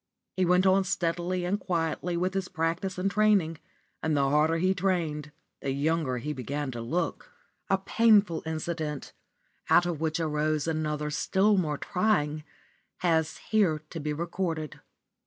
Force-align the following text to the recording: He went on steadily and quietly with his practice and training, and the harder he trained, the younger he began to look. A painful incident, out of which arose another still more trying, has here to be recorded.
He 0.35 0.45
went 0.45 0.65
on 0.65 0.83
steadily 0.83 1.45
and 1.45 1.59
quietly 1.59 2.17
with 2.17 2.33
his 2.33 2.47
practice 2.47 2.97
and 2.97 3.11
training, 3.11 3.59
and 4.01 4.17
the 4.17 4.27
harder 4.31 4.57
he 4.57 4.73
trained, 4.73 5.31
the 5.61 5.69
younger 5.69 6.17
he 6.17 6.33
began 6.33 6.71
to 6.71 6.81
look. 6.81 7.29
A 7.69 7.77
painful 7.77 8.41
incident, 8.47 9.13
out 9.69 9.85
of 9.85 10.01
which 10.01 10.19
arose 10.19 10.67
another 10.67 11.11
still 11.11 11.55
more 11.55 11.77
trying, 11.77 12.43
has 13.01 13.37
here 13.51 13.83
to 13.91 13.99
be 13.99 14.11
recorded. 14.11 14.79